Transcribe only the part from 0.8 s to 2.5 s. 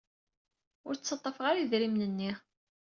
Ur ttaḍḍafeɣ ara idrimen-nni.